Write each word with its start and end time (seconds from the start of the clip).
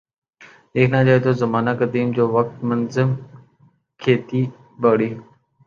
دیکھنا 0.73 0.99
جائے 1.05 1.19
تو 1.25 1.31
زمانہ 1.41 1.71
قدیم 1.79 2.07
جو 2.17 2.23
وقت 2.37 2.55
منظم 2.69 3.09
کھیتی 3.99 4.41
باڑی 4.81 5.09